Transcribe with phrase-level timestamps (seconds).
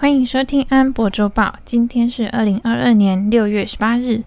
[0.00, 1.58] 欢迎收听安博周报。
[1.64, 4.22] 今天是二零二二年六月十八日。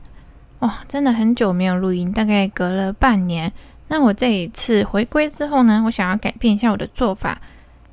[0.59, 3.49] 哇、真的很久没有录音，大概隔了半年。
[3.88, 7.42] 那我这一次回归之后呢，我想要改变一下我的做法，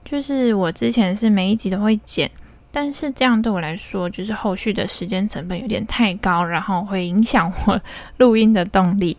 [0.04, 2.28] 就是我之前是每一集都会剪，
[2.72, 7.80] 但是这样对我来说，就是后续的时间成本有点太高，然后会影响我
[8.16, 9.16] 录音的动力。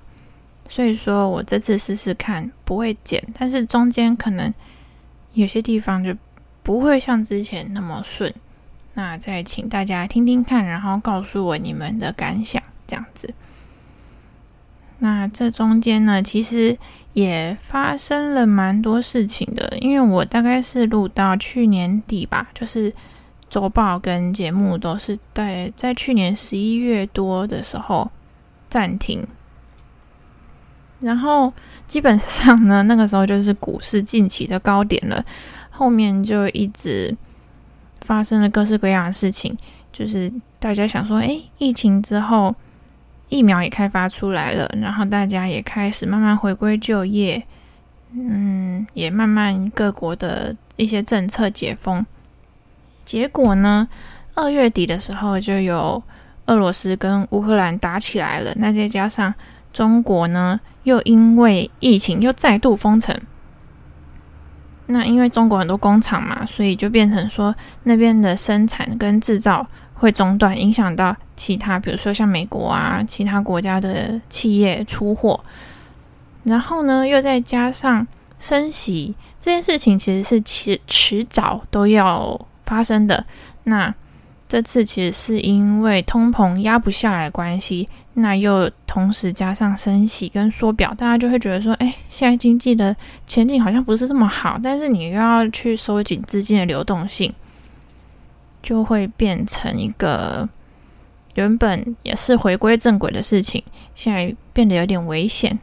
[0.67, 4.53] 所以说我这次试试看，不会剪，但是中间可能
[5.31, 6.13] 有些地方就
[6.61, 8.33] 不会像之前那么顺。
[8.99, 13.33] 那再请大家听听看，然后告诉我你们的感想，这样子。
[14.97, 16.77] 那这中间呢，其实
[17.13, 22.93] 也发生了蛮多事情的，因为我大概是录到去年底吧，就是
[23.49, 28.11] 周报跟节目都是在在去年十一月多的时候
[28.67, 29.25] 暂停，
[30.99, 31.53] 然后
[31.87, 35.23] 基本上呢，那个时候就是股市近期的高点了，
[35.69, 37.15] 后面就一直。
[38.01, 39.57] 发生了各式各样的事情，
[39.91, 42.55] 就是大家想说，诶，疫情之后，
[43.29, 47.43] 疫苗也开发出来了，然后大家也开始慢慢回归就业，
[48.11, 52.05] 嗯，也慢慢各国的一些政策解封。
[53.05, 53.87] 结果呢，
[54.35, 56.01] 二月底的时候就有
[56.45, 59.33] 俄罗斯跟乌克兰打起来了，那再加上
[59.73, 63.19] 中国呢，又因为疫情又再度封城。
[64.91, 75.39] 那因为中国很多工厂嘛，所以就变成说那边的生产跟制造会中断，影响到其他，比如说像美国啊，其他国家的企业出货。
[76.43, 78.07] 然后呢，又再加上
[78.39, 83.23] 升息这件事情，其实是迟迟早都要发生的。
[83.65, 83.93] 那
[84.49, 92.95] 这次其实是因为通膨压不下来关系，那又同时加上升息跟缩表，大家就会觉得说，哎，现在经济的
[93.27, 97.31] 前景好像不是这么好，但是你又要去收紧资金的流动性，
[98.63, 100.49] 就会变成一个
[101.35, 103.63] 原本也是回归正轨的事情，
[103.93, 105.59] 现在变得有点危险。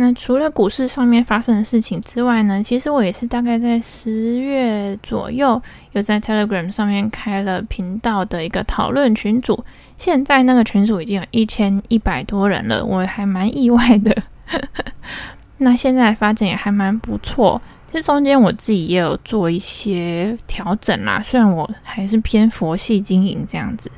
[0.00, 5.60] 那除了股市上面发生的事情之外呢，其实我也是大概在十月左右，
[5.92, 9.62] 有在 Telegram 上面开了频道的一个讨论群组。
[9.98, 14.16] 现在那个群组已经有一千一百多人了，我还蛮意外的。
[15.58, 17.60] 那现在发展也还蛮不错。
[17.92, 23.90] 这中间我自己也有做一些调整啦，虽然我还是偏佛系经营这样子。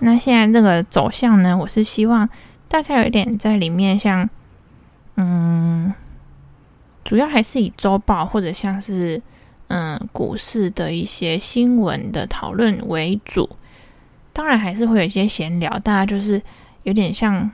[0.00, 2.28] 那现在这个走向呢，我是希望
[2.66, 4.28] 大家有一点在里面像。
[5.16, 5.92] 嗯，
[7.04, 9.20] 主要还是以周报或者像是
[9.68, 13.48] 嗯股市的一些新闻的讨论为主，
[14.32, 16.42] 当然还是会有一些闲聊，大家就是
[16.82, 17.50] 有点像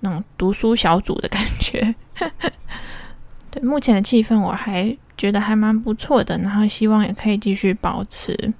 [0.00, 1.94] 那种读书小组的感觉。
[3.50, 8.52] 对，目前的气氛我还觉得还蛮不错的，然后希望也可以继续保持。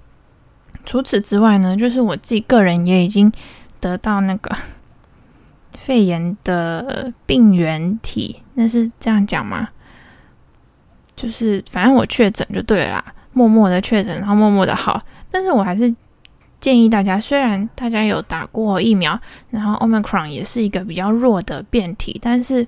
[0.85, 3.33] 除此之外呢，就是我自己个人也已经
[3.81, 4.57] 得到那个。
[5.77, 9.69] 肺炎的病原体，那是这样讲吗？
[11.15, 15.01] 就是反正我确诊就对了啦，默默的确诊，然后默默的好。
[15.31, 15.95] 但是我还是
[16.61, 19.19] 建议大家，虽然大家有打过疫苗，
[19.51, 22.67] 然后 Omicron 也是一个比较弱的变体，但是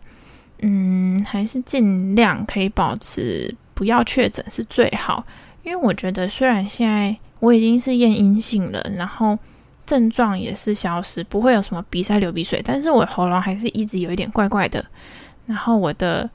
[0.61, 5.25] 嗯，还是尽量可以保持不要确诊是最好。
[5.63, 9.39] 因为我觉得，虽然现在我已经是验阴性了，然后。
[9.87, 14.85] 症状也是消失，不会有什么鼻塞、流鼻水，但是我喉咙还是一直有一点怪怪的。
[15.47, 16.29] 然后我的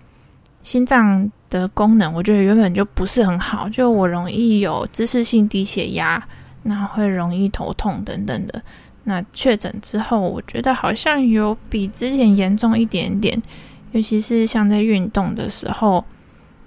[0.64, 6.24] 心脏的功能，我觉得原本就不是很好，就我容易有姿势性低血压，
[6.64, 8.62] 然后会容易头痛等等的。
[9.04, 13.42] 那确诊之后，我觉得好像有比之前严重一点点，
[13.94, 16.06] 尤其是像在运动的时候，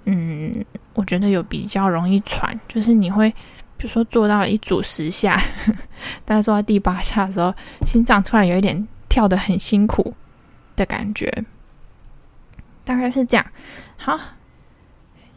[0.05, 0.53] 嗯，
[0.93, 3.33] 我觉得有比较容易喘，就是你会。
[3.83, 5.37] 就说做到一组十下，
[6.23, 7.53] 大概做到第八下的时候，
[7.85, 10.13] 心脏突然有一点跳得很辛苦
[10.77, 11.29] 的感觉，
[12.85, 13.45] 大概是这样。
[13.97, 14.17] 好，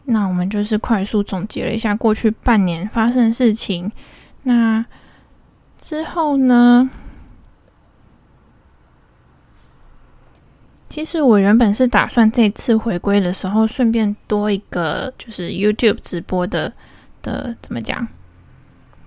[0.04, 3.90] 那我们就是快速总结了一下过去半年发生的事情。
[4.44, 4.86] 那
[5.80, 6.88] 之后呢？
[10.88, 16.72] 其实我原本是打算这次回归的时候，顺便多一个就是 YouTube 直播的
[17.22, 18.06] 的，怎么讲？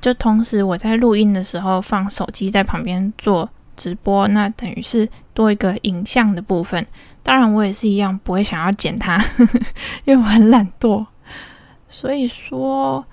[0.01, 6.85] 就同时我在录音的时候放手机在旁边做直播，那等于是多一个影像的部分。
[7.21, 9.21] 当然我也是一样不会想要剪它，
[10.05, 11.05] 因为我很懒惰。
[11.87, 13.03] 所以说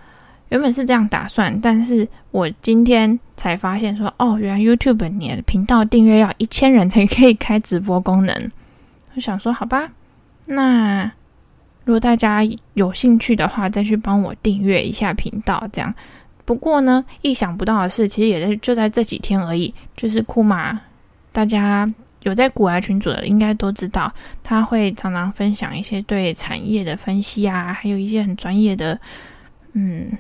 [0.49, 8.51] 原本是这样打算，但是我今天才发现说，哦，原来 YouTube 你的频道订阅要一千人才可以开直播功能。
[9.15, 9.91] 我想说，好吧，
[10.47, 11.11] 那
[11.85, 12.43] 如果大家
[12.75, 15.93] 有兴趣的话，再去帮我订阅一下频道，这样。
[16.47, 20.81] 不过呢，意想不到的是，其实也在就在这几天而已，就是库玛，
[21.33, 24.11] 大家有在股癌群组的，应该都知道，
[24.43, 28.99] 他会常常分享一些对产业的分析啊，还有一些很专业的，
[29.73, 30.11] 嗯，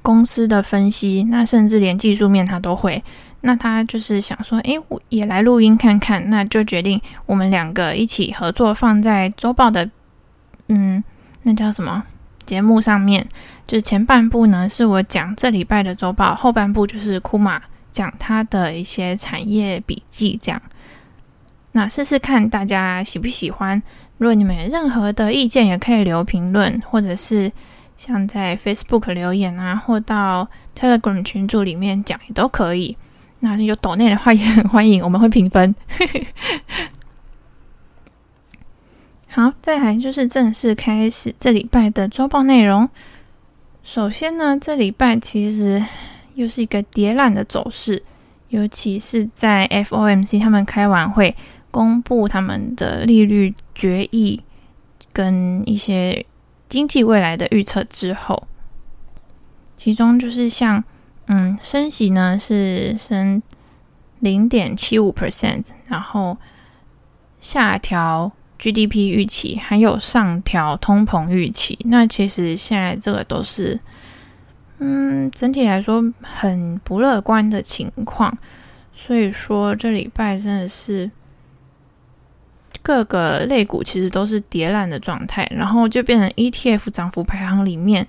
[0.00, 3.02] 公司的分析，那甚至连技术面他都会。
[3.42, 9.88] 那他就是想说，诶，我也来录音看看，那就决定我们两个一起合作，放在周报的。
[10.68, 11.04] 嗯，
[11.42, 12.02] 那叫什么
[12.46, 13.26] 节目上面？
[13.66, 17.60] 就是前半部呢，是我讲这礼拜的周报，后半部就是库玛
[17.92, 20.62] 讲他的一些产业笔记，这样。
[21.72, 23.82] 那试试看大家喜不喜欢？
[24.18, 27.52] 如果你们有任何的意见，也可以留评论，或者是
[27.98, 32.96] 像在 Facebook 留言啊，或到 Telegram 群组里面讲也都可以。
[33.40, 35.74] 那有抖内的话也很欢迎，我们会评分。
[39.36, 42.88] 好，再来就是正式开始这礼拜的周报内容。
[43.82, 45.84] 首先呢，这礼拜其实
[46.36, 48.02] 又是一个跌烂的走势，
[48.48, 51.36] 尤其是在 FOMC 他们开完会，
[51.70, 54.42] 公布他们的利率决议
[55.12, 56.24] 跟一些
[56.70, 58.48] 经济未来的预测之后，
[59.76, 60.82] 其中就是像
[61.26, 63.42] 嗯，升息呢是升
[64.20, 66.38] 零点七五 percent，然后
[67.38, 68.32] 下调。
[68.58, 73.78] GDP 预期还有上调通膨预期，那其实现在这个都是，
[74.78, 78.36] 嗯，整体来说很不乐观的情况。
[78.94, 81.10] 所以说这礼拜真的是
[82.82, 88.06] 各个类股其实都是跌烂的状态，然后就变成 ETF 涨幅排行里面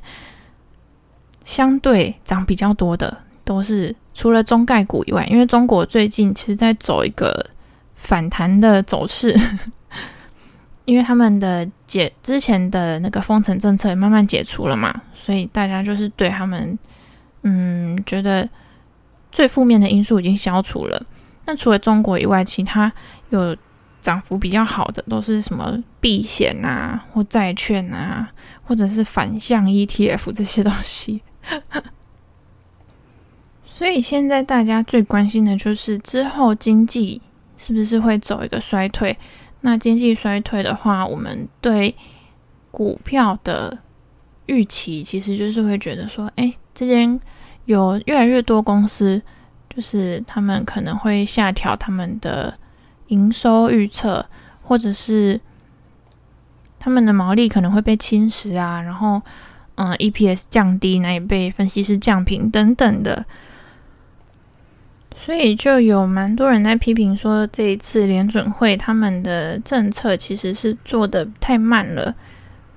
[1.44, 7.46] 相对涨比较多的都是除了中概股以外，因为中国最近其实在走一个
[7.94, 9.38] 反弹的走势。
[10.88, 16.80] 因为他们的解之前的那个封城政策也慢慢解除了嘛，所以大家就是对他们，
[17.44, 18.48] 嗯，觉得
[19.34, 21.06] 最负面的因素已经消除了。
[21.46, 22.90] 那除了中国以外，其他
[23.32, 23.54] 有
[24.00, 28.32] 涨幅比较好的都是什么避险啊，或债券啊，
[28.64, 31.22] 或者是反向 ETF 这些东西。
[33.66, 37.22] 所以现在大家最关心的就是之后经济
[37.58, 39.18] 是不是会走一个衰退。
[39.62, 41.96] 那经济衰退的话，我们对
[42.72, 43.78] 股票的
[44.46, 47.20] 预期其实就是会觉得说，哎，这间
[47.66, 49.22] 有越来越多公司，
[49.70, 52.54] 就是他们可能会下调他们的
[53.08, 54.26] 营收预测，
[54.62, 55.40] 或者是
[56.80, 59.22] 他们的毛利可能会被侵蚀啊，然后，
[59.76, 63.26] 嗯，EPS 降低，那也被分析师降评等等的。
[65.20, 72.16] 所以就有蛮多人在批评说，这一次联准会他们的政策其实是做的太慢了，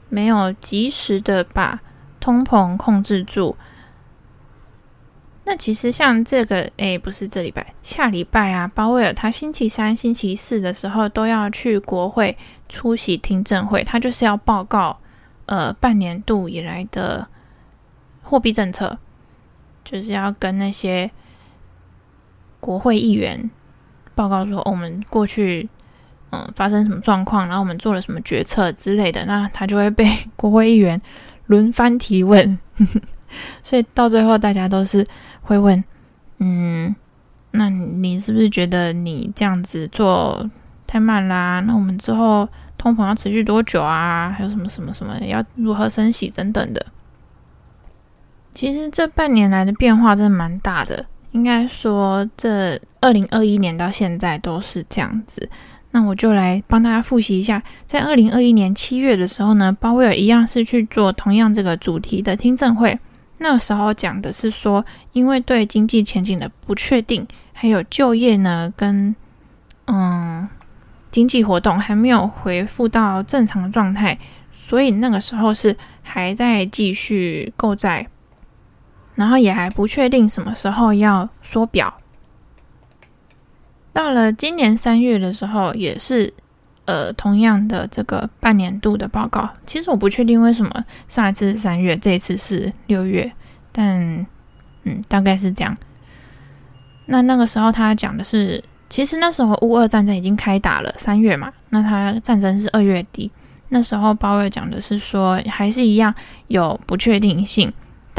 [0.09, 1.81] 没有及时的把
[2.19, 3.57] 通膨控制住。
[5.45, 12.37] 那其实像这个，诶，不是这礼拜，下礼拜啊，鲍威尔他星期三、星期四的时候都要去国会
[12.71, 14.99] 出席听证会，他就是要报告
[15.45, 17.29] 呃半年度以来的
[18.23, 18.99] 货币政策，
[19.85, 21.11] 就是要跟那些。
[22.61, 23.51] 国会议员
[24.15, 25.69] 报告说：“，我们过去
[26.31, 31.01] 嗯发生什么状况，然后我们做了什么决策之类的，那他就会被 国会议员
[31.47, 32.59] 轮番提问。
[33.63, 35.07] 所以到最后，大家都是
[35.43, 35.83] 会问：
[36.39, 36.95] 嗯，
[37.53, 40.49] 那你是不是觉得你这样子做
[40.87, 41.61] 太慢啦？
[41.61, 44.35] 那我们之后通膨要持续多久啊？
[44.37, 46.85] 还有什么什么什么要如何升息等等的？
[48.53, 55.49] 其实这半年来的变化真的蛮大的。”应该说，这二零二一年到现在都是这样子。
[55.93, 62.99] 那我就来帮大家复习一下，在二零二一年七月的时候呢，鲍威尔一样是去做同样这个主题的听证会。
[63.39, 69.15] 那时候讲的是说，因为对经济前景的不确定，还有就业呢跟
[69.87, 70.49] 嗯
[71.11, 74.17] 经济活动还没有恢复到正常状态，
[74.53, 78.07] 所以那个时候是还在继续购债。
[79.21, 81.93] 然后也还不确定什么时候要缩表。
[83.93, 86.33] 到了今年三月的时候，也是
[86.87, 89.51] 呃同样的这个半年度的报告。
[89.67, 93.31] 其实我不确定为什么上一次是三月，这一次是六月，
[93.73, 94.27] 但
[94.85, 95.77] 嗯大概是这样。
[97.05, 103.31] 那那个时候他讲的是，其实那时候乌俄战争已经开打了，三月嘛，那他战争是二月底。
[103.69, 106.15] 那时候鲍威尔讲的是说，还是一样
[106.49, 107.71] 有不确定性。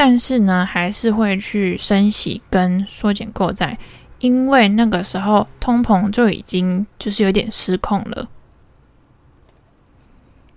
[0.04, 3.78] 但是呢，还是会去升息跟缩减购债，
[4.18, 8.28] 因为那个时候通膨就已经就是有点失控了。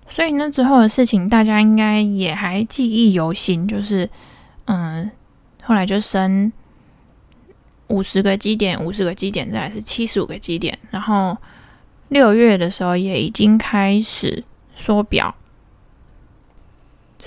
[0.09, 4.09] 所以那之后的事情大家应该也还记忆犹新，就是
[4.65, 5.11] 嗯，
[5.61, 6.51] 后来就升
[7.89, 11.37] 五十个基点，五十个基点，再来是七十五个基点，然后
[12.07, 14.43] 六月的时候也已经开始
[14.75, 15.35] 缩表。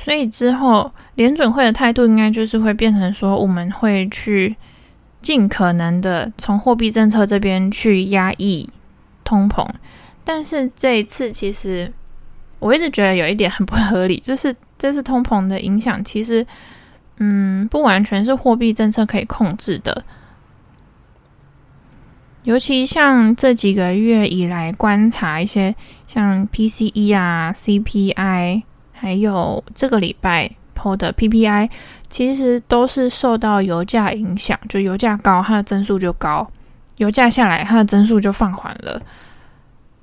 [0.00, 4.57] 所以之后联准会的态度应该就是会变成说，我们会去
[5.21, 8.69] 尽可能的从货币政策这边去压抑
[9.25, 9.69] 通膨。
[10.25, 11.93] 但是这一次其实
[12.61, 16.47] 我一直觉得有一点很不合理，就是这次通膨的影响其实
[17.17, 20.05] 嗯不完全是货币政策可以控制的。
[22.45, 25.75] 尤其像这几个月以来观察一些
[26.07, 28.62] 像 PCE 啊 CPI。
[29.00, 31.71] 还有这个礼拜 PO 的 PPI，
[32.09, 36.45] 其实都是受到油价影响，就油价高，它的增速就高；
[36.97, 39.00] 油价下来，它的增速就放缓了。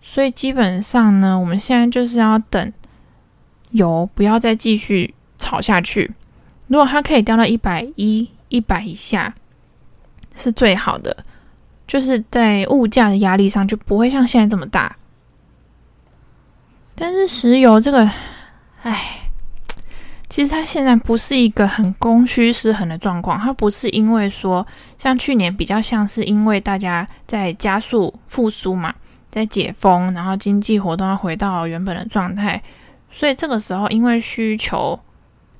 [0.02, 2.74] 所以基本上呢，我们现在就是要等
[3.72, 6.10] 油不要再继续炒下去。
[6.68, 9.34] 如果它可以掉到一百一、一百以下，
[10.36, 11.16] 是最好的，
[11.86, 14.96] 就是在物价的压力上就不会像现在这么大。
[16.96, 18.10] 但是石油这个。
[18.86, 19.20] 唉，
[20.30, 24.66] 其实它现在不是一个很供需失衡的状况，它不是因为说
[25.00, 28.94] 像去年比较像是因为大家在加速复苏嘛，
[29.32, 32.62] 在解封，然后经济活动要回到原本的状态，
[33.10, 35.00] 所以这个时候因为需求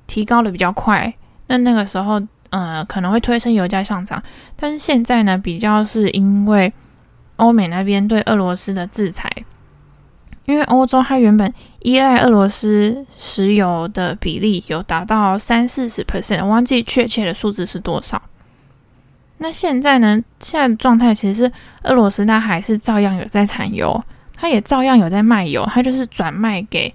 [0.06, 1.12] 提高的比较快，
[1.48, 4.22] 那那个时候呃可能会推升油价上涨，
[4.54, 6.72] 但是现在呢比较是因为
[7.34, 9.28] 欧美那边对俄罗斯的制裁。
[10.46, 18.20] 因为欧洲它原本依赖俄罗斯石油的比例有达到三四十 percent，我忘记确切的数字是多少。
[19.38, 20.22] 那现在呢？
[20.38, 24.02] 现在的状态其实是俄罗斯它还是照样有在产油，
[24.34, 26.94] 它也照样有在卖油，它就是转卖给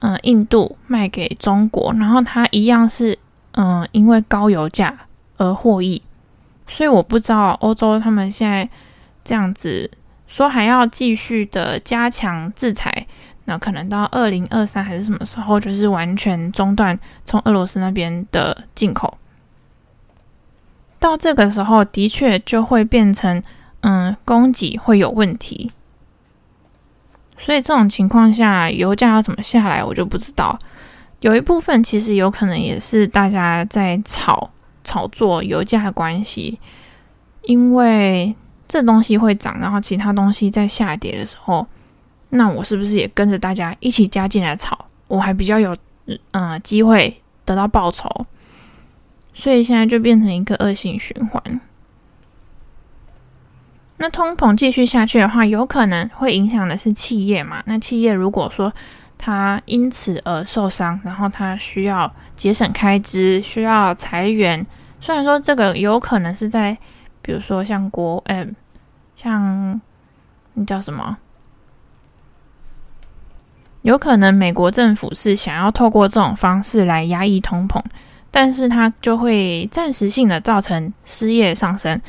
[0.00, 3.18] 嗯、印度，卖给中国，然后它一样是
[3.52, 4.96] 嗯、因为高油价
[5.38, 6.00] 而获益。
[6.68, 8.68] 所以我不知道欧洲他们现在
[9.24, 9.90] 这样子。
[10.32, 13.06] 说还要继续的加强制裁，
[13.44, 19.18] 那可能到二零二三还是什么时候，就是完全中断从俄罗斯那边的进口。
[20.98, 23.42] 到这个时候，的确就会变成，
[23.80, 25.70] 嗯，供给会有问题。
[27.36, 30.58] 所以这种情况下，油价要怎么下来，我就不知道。
[31.20, 34.48] 有一部分其实有可能也是大家在炒
[34.82, 36.58] 炒作油价的关系，
[37.42, 38.34] 因为。
[38.72, 41.66] 这东西会涨，然后其他东西在下跌的时候，
[42.30, 44.86] 那我是不是也跟着大家一起加进来炒？
[45.08, 45.76] 我还比较有
[46.06, 48.08] 嗯、呃、机会得到报酬，
[49.34, 51.60] 所以现在就变成一个恶性循环。
[53.98, 57.62] 那通膨继续下去的话，有可能会影响的是企业嘛？
[57.66, 58.72] 那企业如果说
[59.18, 64.66] 它因此而受伤，然后它需要节省开支，需要裁员，
[64.98, 66.74] 虽然说这个有可能是在
[67.20, 68.56] 比如说像国嗯。
[69.16, 69.80] 像
[70.54, 71.18] 那叫什么？
[73.82, 77.82] 有可能美国政府是想要透过这种方式来压抑通膨，
[78.30, 82.00] 但是它就会暂时性的造成失业上升。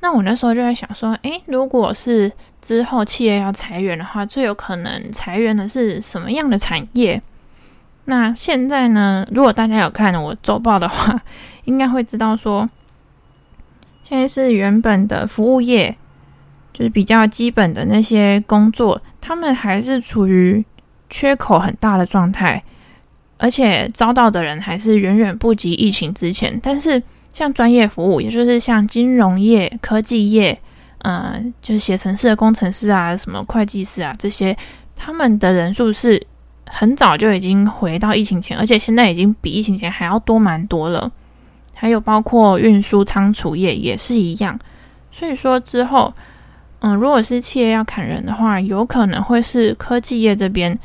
[0.00, 7.22] 那我那时候就在想说，诶，如果是之后企业要裁员的话，最有可能裁员的是什么样的产业？
[8.04, 9.26] 那现在呢？
[9.30, 11.22] 如果大家有看我周报的话，
[11.64, 12.68] 应该会知道说，
[14.02, 15.96] 现在是原本的服务业。
[16.72, 20.64] 就是比较基本的那些工作，他们还是处于
[21.10, 22.62] 缺口很大的状态，
[23.36, 26.58] 而且招到的人还是远远不及疫情之前。
[26.62, 30.58] 但是像专业服务，也就是像金融业、科技业，
[31.00, 34.56] 嗯、就是写程式的工程师啊，什么会计师啊这些，
[34.96, 36.26] 他们的人数是
[36.66, 41.12] 很早就已经回到疫情前，而且现在已经比疫情前还要多蛮多了。
[41.74, 44.58] 还有包括运输仓储业也是一样，
[45.10, 46.10] 所以说之后。
[46.84, 50.76] 嗯，如果是企业要砍人的话，有可能会是科技业这边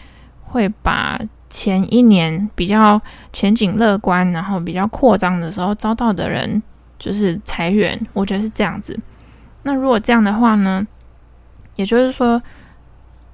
[0.44, 3.01] 会把前一年比较
[3.34, 6.62] 前景乐观，然后比较扩张的时候招到的人
[7.00, 8.98] 就是裁员，我觉得是这样子。
[9.63, 10.86] 那如果这样的话呢，
[11.75, 12.39] 也就是说，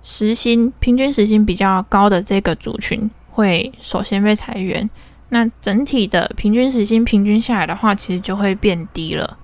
[0.01, 4.89] 时薪平均时薪比较高的这个族群会首先被裁员，
[5.29, 9.37] 那整体的平均时薪平均下来的话，其实就会变低了。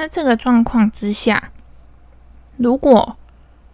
[0.00, 1.50] 那这个状况之下，
[2.56, 3.18] 如果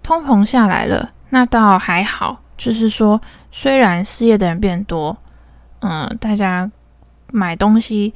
[0.02, 2.42] 通膨下来了，那倒还好。
[2.59, 3.21] 就是说，
[3.52, 5.16] 虽然失业的人变多，
[5.83, 6.68] 嗯、大家
[7.30, 8.12] 买东西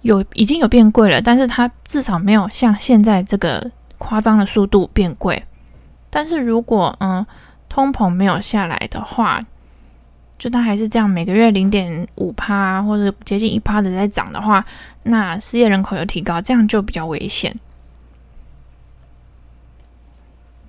[0.00, 5.44] 有已经有变贵了，但是它至少没有像现在这个夸张的速度变贵。
[6.10, 7.24] 但是如果嗯、
[7.68, 9.40] 通膨没有下来的话，
[10.36, 14.64] 就它还是这样每个月零点五趴或者接近一趴的在涨的话，
[15.04, 17.54] 那失业人口有提高，这样就比较危险。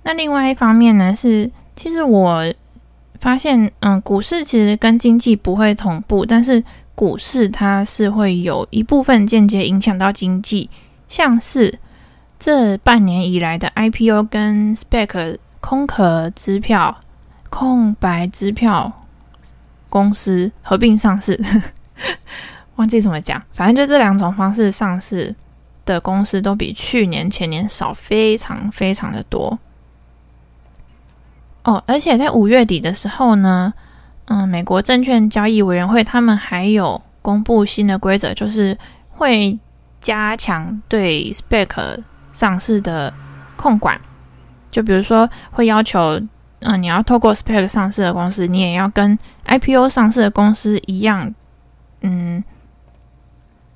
[0.02, 2.52] 那另外一方面呢，是其实我
[3.20, 6.62] 发现，嗯，股市其实跟经济不会同步，但是
[6.94, 10.68] 股市它是会有一部分间接影响到经济，
[11.08, 11.78] 像是
[12.38, 17.00] 这半年以来的 IPO 跟 spec 空壳支票、
[17.48, 18.92] 空白支票
[19.88, 21.42] 公司合并上市，
[22.76, 25.34] 忘记怎么讲，反正就这两种方式上市
[25.84, 29.58] 的公司都比去年前年少非常非常的多。
[31.62, 33.72] 哦，而且在五月底的时候呢，
[34.26, 38.76] 嗯，美国证券交易委员会他们还有公布新的规则，就是
[39.10, 39.58] 会
[40.02, 42.02] 加强对 SPAC
[42.32, 43.12] 上市的
[43.56, 43.98] 控管。
[44.70, 46.20] 就比如说，会要求，
[46.58, 49.16] 嗯，你要透过 SPAC 上市的公司，你也要跟
[49.46, 51.32] IPO 上市的公司一样，
[52.00, 52.42] 嗯，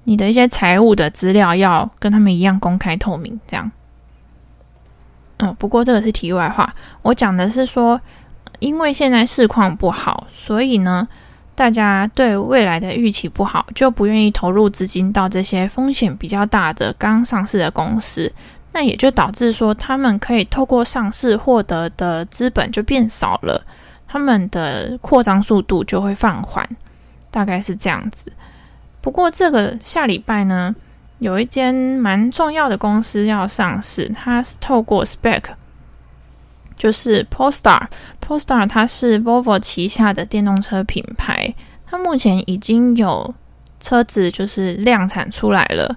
[0.09, 3.71] 你的一些财务的资料要跟他们一样公开透明，这样。
[5.37, 6.75] 嗯，不过这个是题外话。
[7.03, 8.01] 我讲的是说，
[8.59, 11.07] 因为现在市况不好，所以呢，
[11.55, 18.33] 大家对未来的预期不好，就不愿意投入资金到这些风险比较大的刚上市的公司。
[18.73, 23.63] 那也就导致说，他们可以透过上市获得的资本就变少了，
[24.07, 26.67] 他们的扩张速度就会放缓，
[27.31, 28.33] 大概是这样子。
[29.01, 30.75] 不过这个下礼拜呢，
[31.21, 35.43] 有一间蛮重要的公司要上市，它是透过 Spec，
[36.77, 37.87] 就是 Polestar。
[38.21, 41.55] Polestar 它是 Volvo 旗下的电动车品牌，
[41.87, 43.35] 它目前已经有
[43.81, 45.97] 车子就是量产出来了。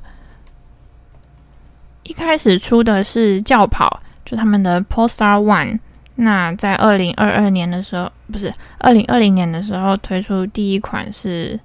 [2.03, 5.79] 一开始出的是轿跑，就他们的 Polestar One。
[6.15, 11.60] 那在二零二二年的时候，不是二零二零年的时候推出第一款是。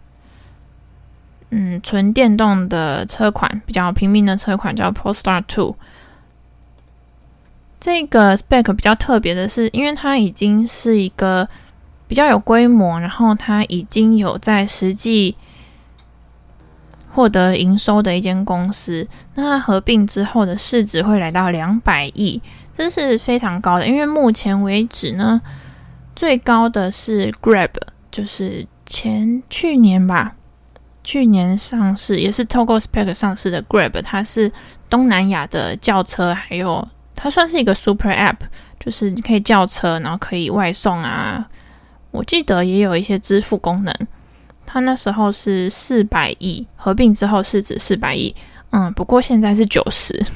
[1.51, 5.77] 嗯，纯电动的车款，比较平民的车款叫 Polestar Two。
[7.79, 11.49] 这个 spec 比较特别的是，因为它已经是一个
[12.09, 15.37] 比较有规模，然后它已经有在实际
[17.13, 19.07] 获得营收的一间公司。
[19.35, 22.43] 那它合并之后的市值会来到两百亿，
[22.77, 23.87] 这是非常高的。
[23.87, 25.41] 因为目前为止呢，
[26.17, 27.71] 最高的是 Grab，
[28.11, 30.36] 就是前去年吧。
[31.07, 34.51] 去年上市也是透过 Spec 上市的 Grab，它是
[34.91, 38.39] 东南亚的叫车，还有它算是一个 Super App，
[38.81, 41.49] 就是你可以叫车，然后可以外送啊。
[42.11, 43.95] 我记得也有一些支付功能。
[44.67, 48.35] 它那时候是四百亿，合并之后市值四百亿，
[48.71, 50.27] 嗯，不过现在是九十，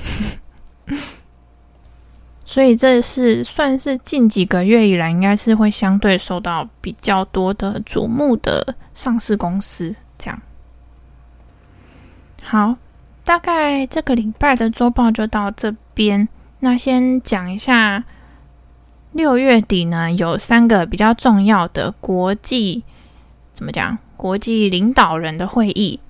[2.47, 10.41] 所以这是算是近几个月以来应该是会相对受到比较多的瞩目的上市公司，这样。
[12.51, 12.75] 好，
[13.25, 16.29] 大概这个礼拜的周报就到这边。
[16.59, 18.03] 那先讲一下，
[19.13, 22.83] 六月底呢，有三个比较重要的国际，
[23.53, 23.97] 怎么讲？
[24.17, 26.01] 国际领导人的会议。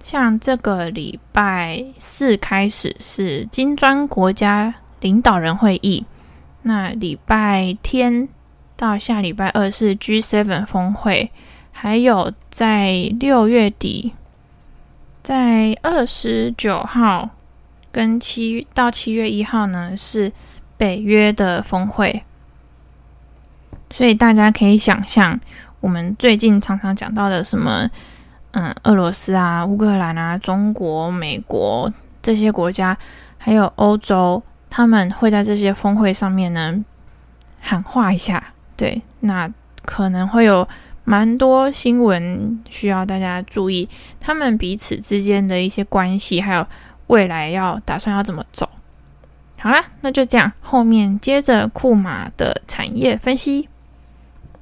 [0.00, 6.06] 像这个礼拜四开始是金砖国家领导人会议，
[6.62, 8.28] 那礼拜天
[8.76, 11.32] 到下礼拜二是 G7 峰会，
[11.72, 14.12] 还有在六月底。
[15.24, 17.30] 在二十九号
[17.90, 20.30] 跟七到七月一号呢，是
[20.76, 22.22] 北约的峰会，
[23.90, 25.40] 所以大家可以想象，
[25.80, 27.88] 我们最近常常讲到的什么，
[28.50, 32.94] 嗯，俄罗斯啊、乌克兰啊、中国、美国这些国家，
[33.38, 36.84] 还有欧洲，他们会在这些峰会上面呢
[37.62, 39.50] 喊话一下，对，那
[39.86, 40.68] 可能会有。
[41.04, 43.88] 蛮多新闻需要大家注意，
[44.20, 46.66] 他们彼此之间的一些关系，还有
[47.08, 48.68] 未来要打算要怎么走。
[49.58, 53.68] 好啦，那就这样，后面接着库玛的产业分析，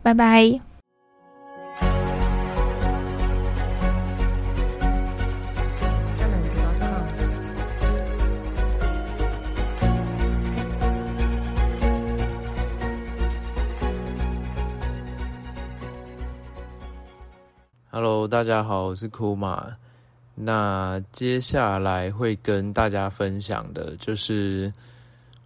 [0.02, 0.71] 拜拜。
[17.94, 19.70] Hello，大家好，我是库玛。
[20.34, 24.72] 那接下来会跟大家分享的就是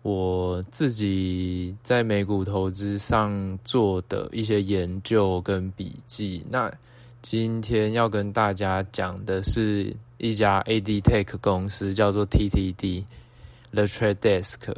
[0.02, 6.46] 我自己在美股投资上做的一些研究跟笔记。
[6.48, 6.72] 那
[7.20, 14.72] 今天要跟大家讲的是一家 AdTech 公司，叫做 TTD，The Trade Desk。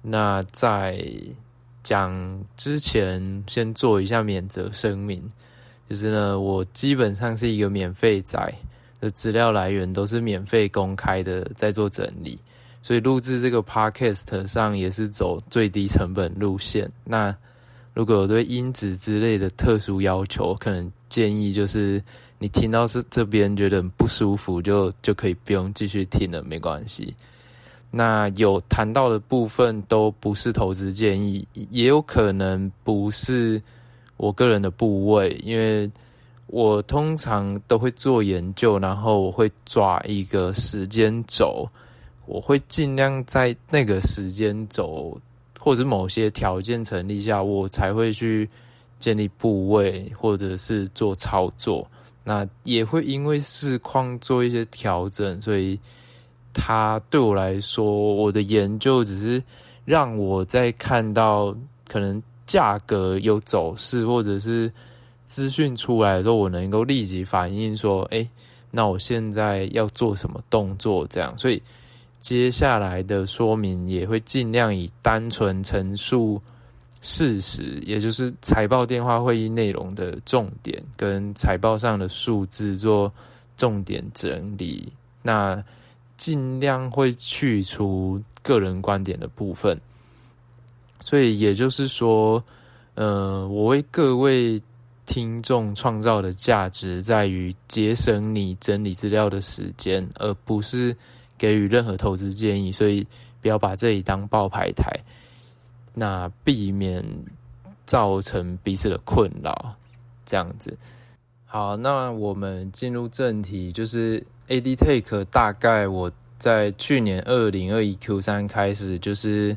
[0.00, 1.06] 那在
[1.82, 5.28] 讲之前先做一下免责声明，
[5.88, 8.38] 就是呢，我基本上是一个免费仔
[9.00, 12.38] 的资料来源都是免费公开的，在做整理，
[12.82, 16.90] 所以录制这个 podcast 上也是走最低成本路线。
[17.04, 17.34] 那
[17.92, 22.02] 如果有对音质之类的特殊要求，可能建议就是
[22.38, 27.14] 你听到是这边觉得很不舒服，就就可以不用继续听了，没关系。
[27.90, 33.62] 那有谈到的部分都不是投资建议，也有可能不是
[34.16, 35.90] 我个人的部位，因为
[36.46, 41.68] 我通常都会做研究，然后我会抓一个时间轴，
[42.26, 45.20] 我会尽量在那个时间轴
[45.58, 48.48] 或者某些条件成立下，我才会去
[49.00, 51.86] 建立部位或者是做操作。
[52.22, 55.78] 那也会因为视况做一些调整，所以。
[56.56, 59.42] 它对我来说，我的研究只是
[59.84, 61.52] 让我在看到
[61.88, 64.70] 可能价格有走势，或者是
[65.26, 68.28] 资讯出来的时候，我能够立即反应说：“哎，
[68.70, 71.62] 那我现在要做什么动作？”这样，所以
[72.20, 76.40] 接下来的说明也会尽量以单纯陈述
[77.00, 83.12] 事实，也就是财报电话会议内容的重点跟财报上的数字做
[83.56, 84.92] 重点整理。
[85.22, 85.62] 那
[86.16, 89.78] 尽量会去除个人观点的部分，
[91.04, 92.42] 所以也就是说，
[92.94, 94.58] 呃，我为各位
[95.04, 100.96] 听众创造的价值在于节省你整理资料的时间，而不是
[101.36, 102.72] 给予任何投资建议。
[102.72, 103.06] 所以
[103.42, 104.90] 不要把这里当报牌台，
[105.92, 107.04] 那避免
[107.84, 109.76] 造成彼此的困扰。
[110.24, 110.74] 这样子，
[111.44, 114.24] 好，那我们进入正题，就是。
[114.46, 119.56] AD Take 大概我在去年二零二一 Q 三开始，就是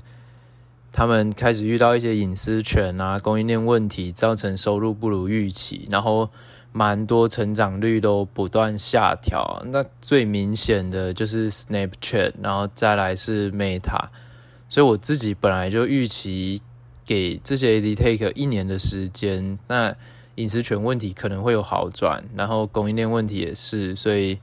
[0.97, 6.27] 他们开始遇到一些隐私权啊、供应链问题，造成收入不如预期，然后
[6.71, 9.61] 蛮多成长率都不断下调。
[9.67, 14.07] 那最明显的就是 Snapchat，然后再来是 Meta。
[14.69, 16.63] 所以我自己本来就预期
[17.05, 19.95] 给这些 ADTech 一年的时间，那
[20.33, 24.39] 隐私权问题可能会有好转，然后供应链问题也是，所以。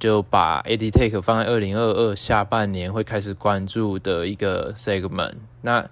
[0.00, 5.34] 就把 ADTech 放在二零二二下半年会开始关注的一个 segment。
[5.60, 5.88] 那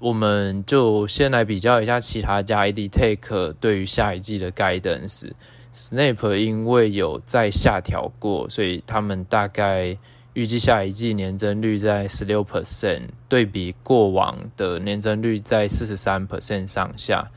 [0.00, 5.30] 我们就先来比较一下其他家 ADTech 对于下一季的 guidance。
[5.72, 9.96] Snap 因为有在下调过，所以他们大概
[10.32, 17.30] 预计下一季年增率在十六 percent，对比过往的年增率在四十三 percent 上下。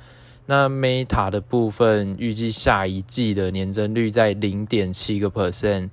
[0.48, 5.90] 那 Meta 的部分预计下一季的年增率在零点七个 percent，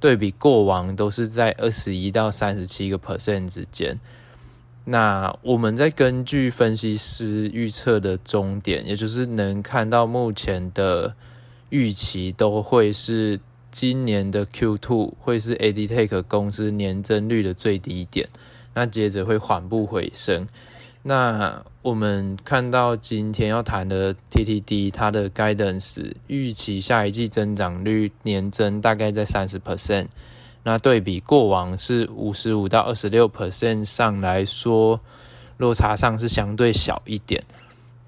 [0.00, 4.00] 对比过往都是在二十一到三十七个 percent 之间。
[4.86, 11.14] 那我们再根据分析师预测的终点，也就是能看到目前的
[11.68, 13.38] 预期都会是
[13.70, 18.28] 今年的 Q2 会是 ADTech 公司年增率的最低点，
[18.74, 20.48] 那接着会缓步回升。
[21.02, 30.08] 那我们看到今天要谈的 TTD，它的 guidance 预期下一季增长率年增大概在三十 percent，
[30.62, 35.00] 那对比过往是五十五到二十六 percent 上来说，
[35.56, 37.42] 落差上是相对小一点，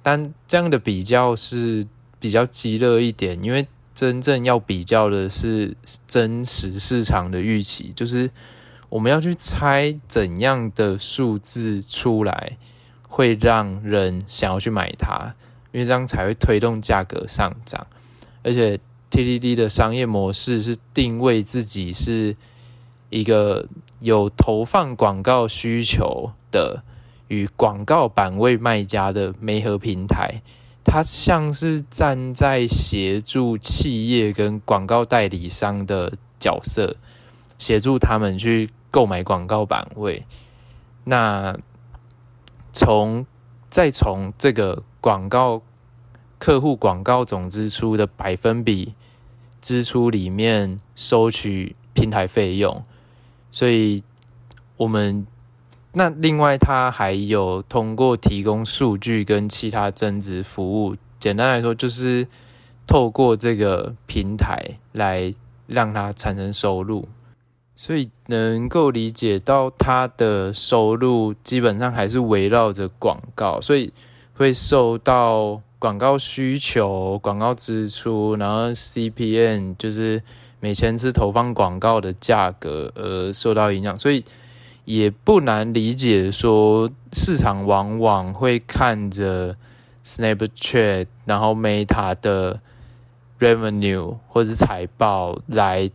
[0.02, 1.86] 但这样的比较是
[2.20, 5.74] 比较鸡肋一点，因为真正要比较的是
[6.06, 8.28] 真实市场的预期，就是
[8.90, 12.58] 我们要去猜怎样的数字出来。
[13.12, 15.34] 会让人想要去买它，
[15.70, 17.86] 因为这样才会推动价格上涨。
[18.42, 22.34] 而且，TDD 的商业模式是定位自己是
[23.10, 23.68] 一个
[24.00, 26.82] 有投放广告需求的
[27.28, 30.40] 与广告版位卖家的媒合平台，
[30.82, 36.96] 它像是站在协助企业跟广告代理商的角色，
[37.58, 40.24] 协助他们去购买广告版位。
[41.04, 41.58] 那
[42.72, 43.26] 从
[43.70, 45.62] 再从这个广告
[46.38, 48.94] 客户广告总支出的百分比
[49.60, 52.84] 支出里面收取平台费用，
[53.50, 54.02] 所以
[54.76, 55.26] 我们
[55.92, 62.26] 那另外它还有通过提供数据跟其他增值服务，简单来说就是
[62.86, 65.34] 透过这个平台来
[65.66, 67.08] 让它产生收入。
[67.84, 73.92] 所以能够理解到它的收入基本上还是围绕着广告，所以
[74.34, 80.22] 会受到广告需求、广告支出，然后 CPM 就是
[80.60, 83.98] 每千次投放广告的价格而受到影响。
[83.98, 84.24] 所以
[84.84, 89.56] 也不难理解说市场往往会看着
[90.04, 92.60] Snapchat，然后 Meta 的
[93.40, 95.90] Revenue 或者是财报来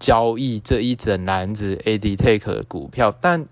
[0.00, 3.46] 交易这一整篮子 AD Take 的股票，但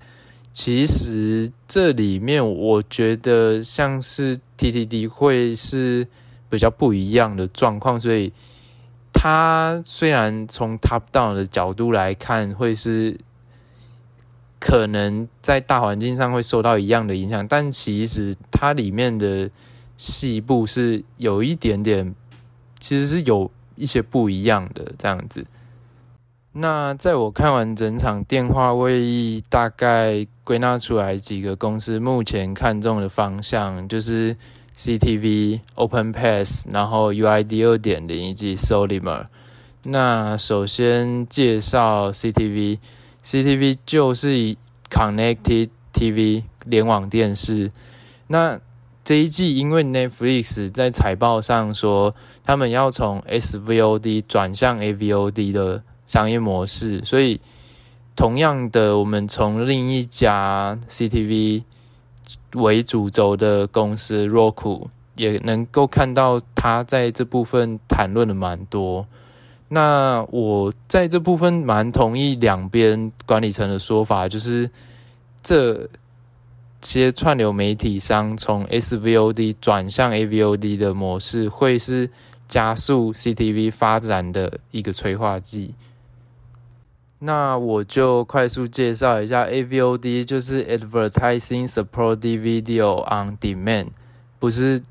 [0.53, 6.09] 其实这里面我觉得像是 TTD 会是
[6.51, 8.33] 比较不一样的状况，所以
[9.13, 13.21] 它虽然从 Top Down 的角度来看会是。
[14.61, 19.49] 可能在大环境上会受到一样的影响，但其实它里面的
[19.97, 22.13] 细部是有一点点，
[22.81, 25.47] 其实是有一些不一样的这样子。
[26.61, 34.37] 那在我看完整场电话会议，大概归纳出来几个公司目前看中的方向，就是
[34.77, 39.27] CTV、OpenPass，然后 UID 二点零以及 Solimer。
[39.85, 42.79] 那首先介绍 CTV。
[43.25, 44.57] CTV 就是以
[44.91, 47.71] Connected TV 联网电视。
[48.29, 48.59] 那
[49.05, 57.39] 这一季因为 Netflix 在财报上说他们要从 SVOD 转向 AVOD 的商业模式，所以
[58.17, 61.63] 同样的，我们从另一家 CTV
[62.55, 69.07] 为主轴的公司 Roku 也能够看到，他在这部分谈论的蛮多。
[69.69, 74.71] 那我在这部分蛮同意两边管理层的说法，就是
[75.43, 75.87] 这
[76.81, 82.11] 些串流媒体商从 SVOD 转向 AVOD 的模式，会是
[82.49, 85.75] 加速 CTV 发展的一个催化剂。
[87.21, 93.89] 那我就快速介绍一下 AVOD，就是 Advertising Supported Video on Demand，
[94.39, 94.83] 不是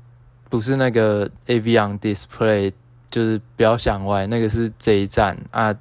[0.48, 2.72] 不是那个 AV on Display。
[3.10, 5.74] 就是不要想歪，那个是这一站啊，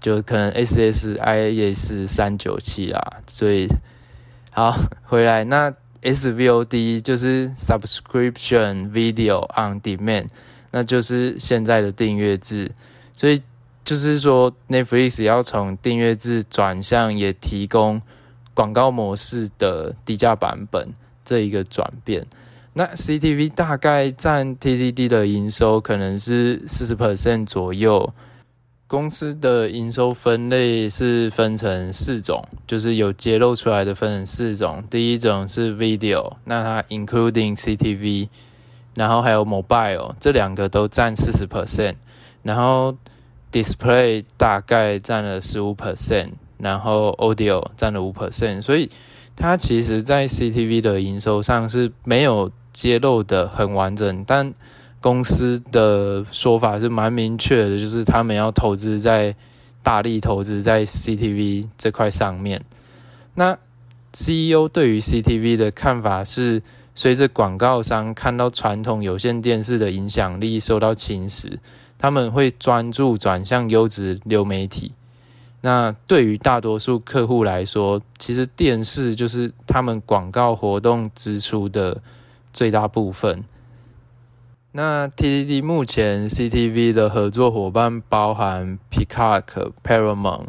[0.00, 3.00] 就可能 SSIS 三九七啦。
[3.28, 3.68] 所以
[4.50, 10.26] 好回来，那 SVOD 就是 Subscription Video on Demand，
[10.72, 12.72] 那就是现在的订阅制。
[13.14, 13.40] 所以
[13.88, 18.02] 就是说，Netflix 要从订阅制转向也提供
[18.52, 20.92] 广告模式的低价版本
[21.24, 22.26] 这一个转变。
[22.74, 28.12] 那 CTV 大概占 TDD 的营收可能是四十 percent 左右。
[28.86, 34.84] 公司的营收分类是分成四种，就是有揭露出来的分成四种。
[34.90, 38.28] 第一种是 Video，那它 including CTV，
[38.92, 41.94] 然后还有 Mobile，这两个都占四十 percent。
[42.42, 42.94] 然后
[43.52, 48.62] Display 大概占了十五 percent，然后 Audio 占了五 percent。
[48.62, 48.90] 所以
[49.36, 52.50] 它其实在 CTV 的营收上是没有。
[52.70, 54.54] 揭露的很完整，但
[55.00, 59.34] 公司的说法是蛮明确的，就是他们要投资在
[59.82, 62.62] 大力投资在 CTV 这块上面。
[63.34, 63.58] 那
[64.12, 66.62] CEO 对于 CTV 的看法是，
[66.94, 71.58] 随着广告商看到传统有线电视的影响力受到侵蚀，
[71.98, 74.92] 他们会专注转向优质流媒体。
[75.60, 82.00] 那对于大多数客户来说，其实电视就是他们广告活动支出的。
[82.50, 83.44] 最大部分。
[84.72, 90.46] 那 TTD 目前 CTV 的合作伙伴包含 Peacock、Paramount、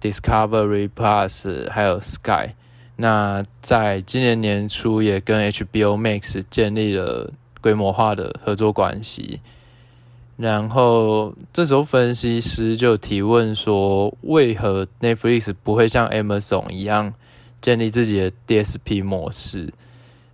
[0.00, 2.50] Discovery Plus，还有 Sky。
[2.96, 7.32] 那在今年年初也跟 HBO Max 建立了
[7.62, 9.40] 规模化的合作关系。
[10.36, 17.14] 然后这时候分析师就提问说：为何 Netflix 不会像 Amazon 一样
[17.60, 19.72] 建立自己的 DSP 模式？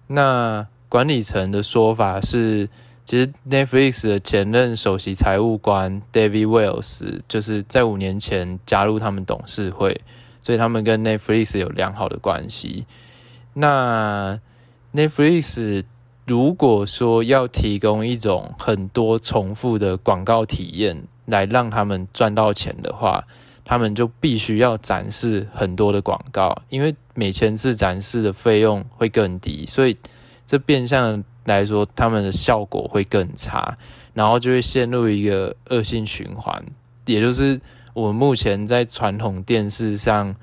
[0.06, 2.68] 那管理层的说法是，
[3.04, 10.00] 其实 Netflix 的前任首席财务官 David Wells 就是在五年前加入他们董事会，
[10.40, 12.86] 所以他们跟 Netflix 有良好的关系。
[13.52, 14.38] 那
[14.94, 15.84] Netflix
[16.28, 23.24] 如果说要提供一种很多重复的广告体验来让他们赚到钱的话，
[23.64, 29.96] 他们就必须要展示很多的广告，因为每千次展示的费用会更低，所以。
[30.50, 33.76] 这变相来说，他们的效果会更差，
[34.14, 36.64] 然后就会陷入一个恶性循环，
[37.04, 37.60] 也就是
[37.92, 40.34] 我们目前在传统电视上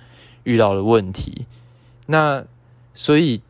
[0.44, 1.48] 遇到的问题。
[2.06, 2.46] 那
[2.94, 3.42] 所以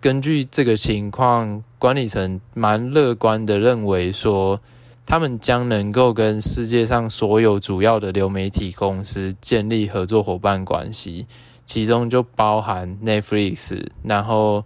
[0.00, 4.60] 根据这个情况，管理层蛮乐观的认为说，
[5.04, 11.26] 他们将能够跟世界上所有主要的流媒体公司建立合作伙伴关系，
[11.64, 14.62] 其中就包含 Netflix，然后。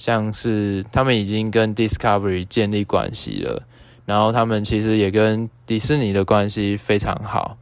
[0.00, 3.60] 像是他们已经跟 Discovery 建立关系了，
[4.06, 7.56] 然后他们其实也跟迪士尼的关系非常好。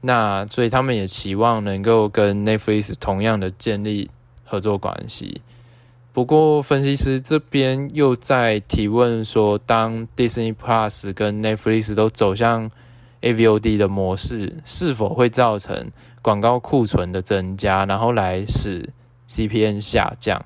[0.00, 4.08] 那所以他们也期望能够跟 Netflix 同样的建立
[4.42, 5.42] 合作关系。
[6.14, 12.70] 不过，分析师这边又在提问说，当 Disney Plus 跟 Netflix 都走向
[13.20, 15.90] AVOD 的模式，是否会造成
[16.22, 18.88] 广告库存的增加，然后来使
[19.28, 20.40] CPM 下降？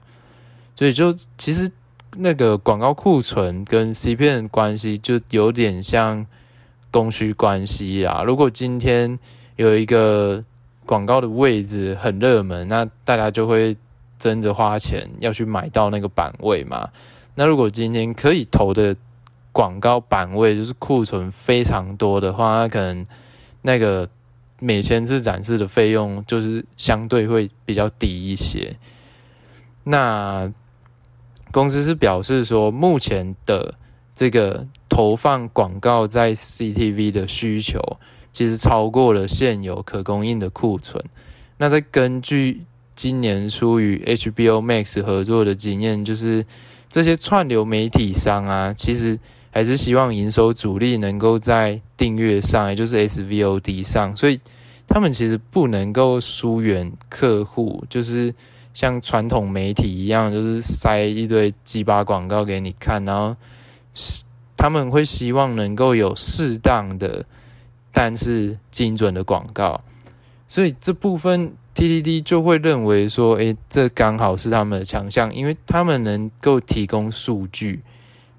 [0.74, 1.70] 所以，就其实
[2.16, 6.24] 那个广告库存跟 CPM 关系，就有点像
[6.90, 8.22] 供需关系啦。
[8.26, 9.18] 如果今天
[9.56, 10.42] 有一个
[10.86, 13.76] 广告的位置很热门，那大家就会。
[14.18, 16.88] 争着花钱要去买到那个版位嘛？
[17.34, 18.96] 那如果今天可以投的
[19.52, 23.06] 广告版位就是库存非常多的话，那可能
[23.62, 24.08] 那个
[24.60, 28.76] 每千次展示的费用就是相对会比较低一些。
[29.84, 30.52] 那
[31.50, 33.74] 公司是表示说，目前的
[34.14, 37.80] 这个投放广告在 CTV 的需求
[38.32, 41.02] 其实超过了现有可供应的库存。
[41.56, 42.64] 那再根据
[42.98, 46.44] 今年初与 HBO Max 合作的经验，就是
[46.88, 49.16] 这些串流媒体商啊，其实
[49.52, 54.40] 还是希望营收主力能够在订阅上，也就是 SVOD 上，所以
[54.88, 58.34] 他们其实不能够疏远客户，就是
[58.74, 63.36] 像传统媒体一样，就是塞一堆鸡巴广告给你看，然后
[64.56, 67.24] 他们会希望能够有适当的，
[67.92, 69.80] 但是精准的广告，
[70.48, 71.52] 所以这部分。
[71.78, 77.80] TDD 就会认为说，诶，这刚好是他们的强项，因为他们能够提供数据，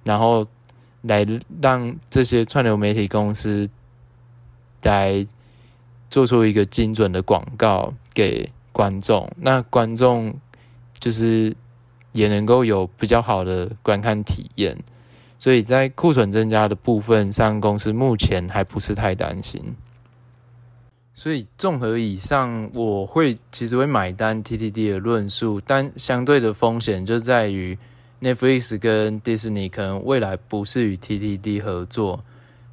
[0.04, 0.45] 然后
[1.04, 1.25] 来
[1.62, 3.69] 让这些串流媒体公司
[4.82, 5.25] 来
[6.10, 10.36] 做出一个精准的广告给观众，那观众
[10.99, 11.56] 就是
[12.12, 14.78] 也能够有比较好的观看体验，
[15.39, 19.63] 所以在库存增加的部分上，公司目前还不是太担心。
[21.20, 27.78] 所以综合以上，我会其实会买单 TTD 的论述，但相对的风险就在于
[28.22, 32.22] Netflix 跟 Disney 可能未来不是与 TTD 合作，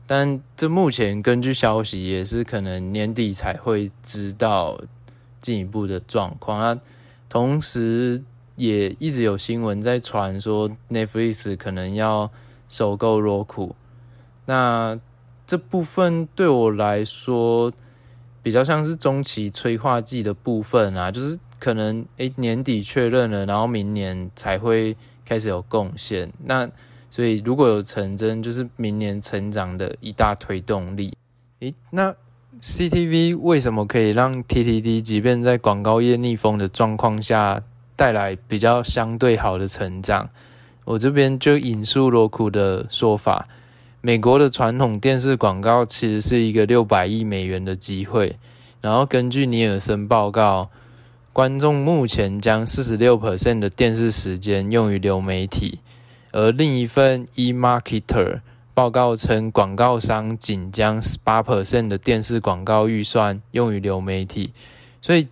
[0.06, 4.80] 但这目前根据消息也是可能年底才会知道
[5.40, 6.60] 进一步的状况。
[6.60, 6.80] 那
[7.28, 8.22] 同时
[8.54, 12.30] 也一直有新闻在传说 Netflix 可能要
[12.68, 13.72] 收购 Roku，
[14.44, 15.00] 那
[15.48, 17.72] 这部分对我来说。
[18.46, 26.32] 比较像是中期催化剂的部分啊，就是可能诶、年底确认了，然后明年才会开始有贡献。
[26.44, 26.70] 那
[27.10, 31.12] 所以如果有成真，就是明年成长的一大推动力。
[31.58, 32.14] 诶、那
[32.62, 37.60] CTV 为什么可以让 TTD 即便在广告业逆风的状况下
[37.96, 40.30] 带来比较相对好的成长？
[40.84, 43.48] 我这边就引述罗库的说法。
[44.06, 48.36] 美国的传统电视广告其实是一个六百亿美元的机会，
[48.80, 50.70] 然后根据尼尔森报告，
[51.32, 55.80] 观众目前将四十六 percent 的电视时间用于流媒体，
[56.30, 58.38] 而另一份 eMarketer
[58.74, 64.52] 报告称，广告商仅将十八 percent 的电视广告预算用于流媒体，
[65.02, 65.26] 所以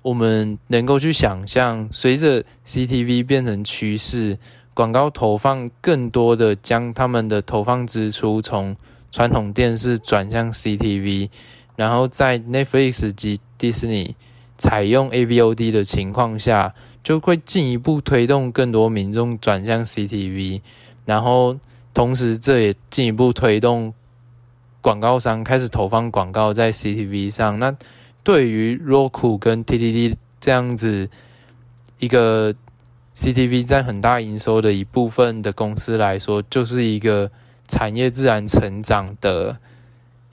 [0.00, 4.38] 我们能够去想象，随着 CTV 变成趋势。
[4.74, 8.76] 广告投放更多的将他们的投放支出从
[9.12, 11.30] 传统电视转向 CTV，
[11.76, 14.14] 然后在 Netflix 及 Disney
[14.58, 20.60] 采用 AVOD 的情况下，就会进一步推动更多民众转向 CTV，
[21.04, 21.56] 然后
[21.94, 23.94] 同时这也进一步推动
[24.80, 27.60] 广告商开始投放广告在 CTV 上。
[27.60, 27.76] 那
[28.24, 31.08] 对于 Roku 跟 TTD 这样子
[32.00, 32.52] 一个。
[33.16, 37.30] CTV 占很大营收的一部分的公司来说，就是一个
[37.68, 39.56] 产业自然成长的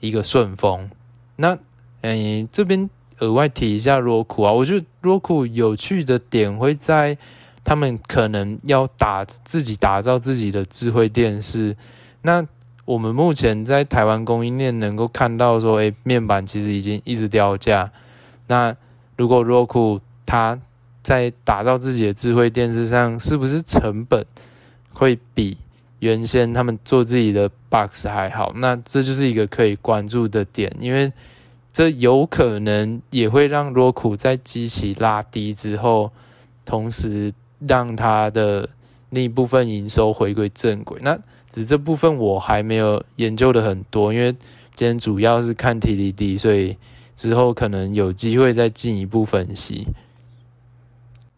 [0.00, 0.90] 一个顺风。
[1.36, 1.56] 那，
[2.00, 7.16] 诶，这边额外提一下 Roku 啊，我觉得 Roku 有趣的点会在
[7.62, 11.76] 他们可能要打自己打造自己的智慧电视。
[12.22, 12.44] 那
[12.84, 17.92] 我们目前在台湾供应链能够看到说，诶，面板其实已经一直掉价。
[18.48, 18.76] 那
[19.16, 20.58] 如果 Roku 它
[21.02, 24.24] 在打造自己的智慧电视上，是不是成本
[24.92, 25.56] 会比
[25.98, 28.52] 原先他们做自己的 box 还好？
[28.56, 31.12] 那这就是一个可以关注的点，因为
[31.72, 36.12] 这有可能也会让 Roku 在机器拉低之后，
[36.64, 37.32] 同时
[37.66, 38.68] 让它的
[39.10, 41.00] 另一部分营收回归正轨。
[41.02, 41.18] 那
[41.50, 44.32] 只这部分我还没有研究的很多，因为
[44.74, 46.76] 今天主要是看 TDD，所以
[47.16, 49.86] 之后可能有机会再进一步分析。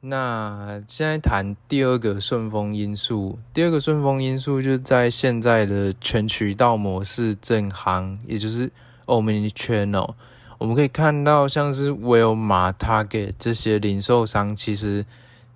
[0.06, 8.70] 那现在谈第二个顺风因素，第二个顺风因素就是在现在的全渠道模式正行，也就是
[9.06, 10.12] Omni Channel。
[10.58, 15.06] 我们可以看到，像是 Walmart、Target 这些零售商，其实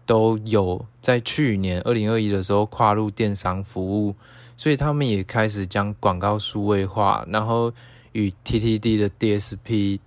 [0.07, 4.15] 都有在去年二零二一的时候跨入电商服务，
[4.57, 7.71] 所以他们也开始将广告数位化，然后
[8.13, 10.01] 与 TTD 的 DSP，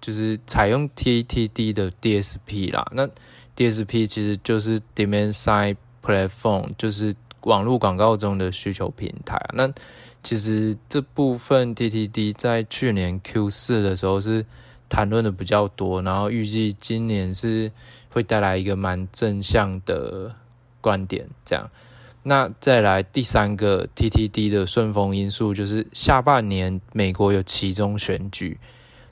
[0.00, 2.90] 就是采用 TTD 的 DSP 啦。
[2.92, 3.06] 那
[3.56, 9.50] DSP 其实就是 Demand Side Platform，就是网络广告中的需求平台啊。
[9.54, 9.72] 那
[10.22, 14.46] 其实这部分 TTD 在去年 Q 四的时候是
[14.88, 17.72] 谈论的比较多，然后预计今年是
[18.10, 20.36] 会带来一个蛮正向的
[20.80, 21.28] 观点。
[21.44, 21.70] 这样，
[22.22, 28.60] 那再来第三个 TTD 的顺风因素就是下半年美国有期中选举。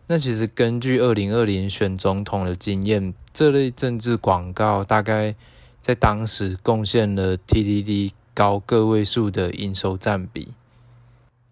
[0.06, 5.34] 那其实根据二零二零选总统的经验，这类政治广告大概
[5.80, 10.54] 在当时贡献了 TDD 高个位数的营收占比。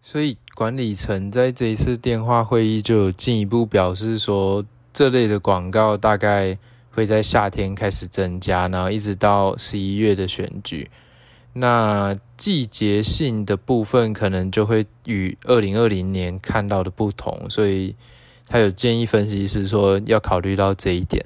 [0.02, 6.58] 所以管理层在这一次电话会议就有进一步表示说，这类的广告大概
[6.90, 10.90] 会在夏天开始增加，然后一直到十一月的选举。
[11.52, 17.94] 那季节性的部分可能就会与二零二零年看到的不同，所以
[18.46, 21.24] 他有建议分析师说要考虑到这一点。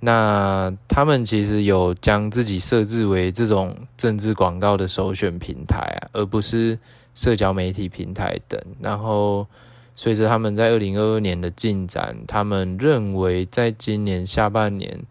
[0.00, 6.78] 那他们其实有将自己设置为这种政治广告的首选平台啊，而不是。
[7.16, 9.46] 社交媒体平台等，然后
[9.94, 15.02] 随着他们在二零二二年的进展，他们认为在今年下半年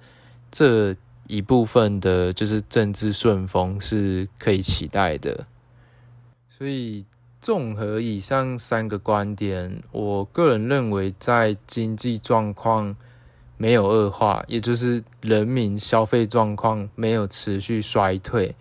[0.51, 5.47] 这一部分的，就是政治顺风是可以期待的。
[6.47, 7.03] 所以
[7.41, 12.95] 综合以上三个观点，我个人认为，在经济状况
[13.57, 18.55] 没有恶化，也就是人民消费状况没有持续衰退。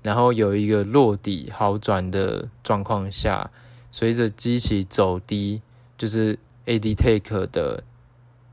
[0.00, 3.50] 然后有一个落底好转的状况下，
[3.90, 5.60] 随着机器走低，
[5.98, 7.82] 就是 AdTech 的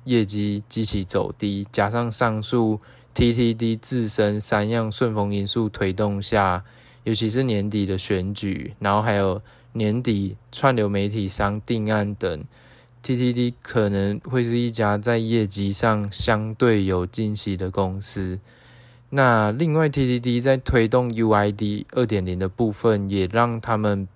[0.06, 2.82] 业绩机器走低，加上上述
[3.14, 6.66] TTD 自身三样顺风因素推动下，
[7.04, 9.41] 尤其是年底的选举，然后还有
[9.74, 12.43] 年底串流媒体商定案等
[13.06, 18.39] ，TTD 可能会是一家在业绩上相对有惊喜的公司。
[19.12, 24.08] 那另外，TTD 在推动 UID 二点零的部分，也让他们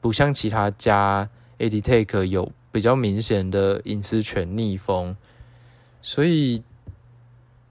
[0.00, 5.16] 不像其他家 AdTech 有比较明显的隐私权逆风，
[6.02, 6.62] 所以，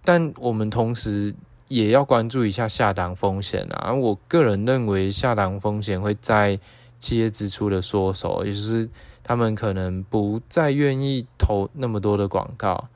[0.03, 1.35] 但我们同时
[1.67, 3.93] 也要关注一下下档风险啊。
[3.93, 6.57] 我个人认为下档风险会在
[6.97, 8.89] 企业支出的缩手，也就是
[9.27, 12.87] 他们可能不再愿意投那么多的广告。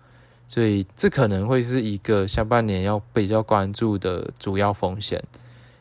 [0.47, 5.21] 所以这可能会是一个下半年要比较关注的主要风险。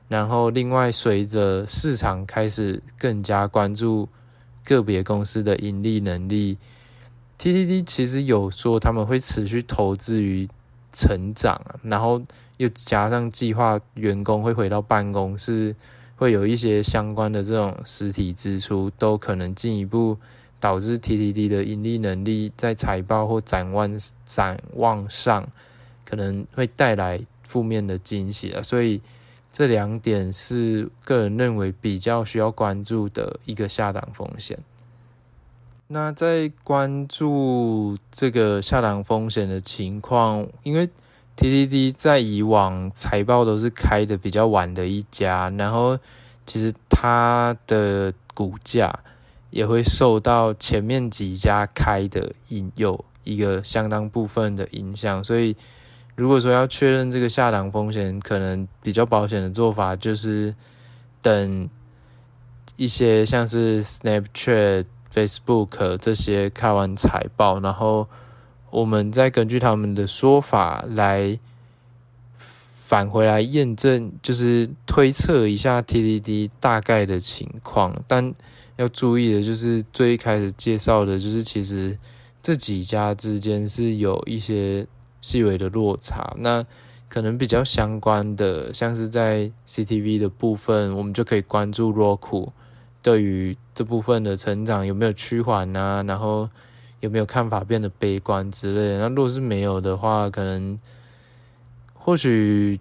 [0.09, 4.09] 然后，另外随着市场开始更加关注
[4.65, 6.57] 个别公司的盈利能力
[7.39, 10.49] ，TTD 其实有说他们会持续投资于
[10.93, 12.23] 成长，然后
[12.57, 15.75] 又加上计划员工会回到办公室，
[16.17, 20.17] 会有一些相关的这种实体支出，都可能进一步。
[20.61, 23.91] 导致 TTD 的盈利能力在财报或展望
[24.27, 25.49] 展望上
[26.05, 29.01] 可能会带来负面的惊喜了，所以
[29.51, 34.59] 这两点是个人认为比较需要关注的一个下档风险。
[35.89, 40.89] 那在关注这个下档风险的情况，因为
[41.37, 45.99] TTD 在以往财报都是开的比较晚的一家，然后
[46.45, 49.01] 其实它的股价。
[49.51, 55.57] 也会受到前面几家开的引诱一个相当部分的影响，所以
[56.15, 60.55] 如果说要确认这个下档风险，可能比较保险的做法就是
[61.21, 61.69] 等
[62.77, 68.09] 一些像是 Snapchat、Facebook 这些开完财报，然后
[68.71, 71.39] 我们再根据他们的说法来
[72.79, 78.33] 返回来验证，就是推测一下 TDD 大概的情况，但。
[78.81, 81.99] 要注意的就是最一开始介绍的，就是其实
[82.43, 84.87] 这几家之间是有一些
[85.20, 86.35] 细微的落差。
[86.39, 86.64] 那
[87.07, 92.49] 可能比较相关的，像是在 CTV 的部分，我们就可以关注 Roku
[93.03, 96.49] 对于这部分的成长有没有趋缓啊，然后
[97.01, 99.01] 有没有看法变得悲观之类的。
[99.01, 100.78] 那如果是没有的话，可能
[101.93, 102.81] 或许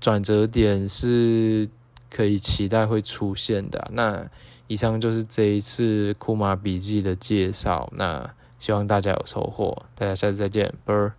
[0.00, 1.68] 转折点是
[2.10, 3.88] 可以期待会出现的。
[3.92, 4.28] 那
[4.68, 11.17] 以上就是这一次库马笔记的介绍，那希望大家有收获，大家下次再见，拜。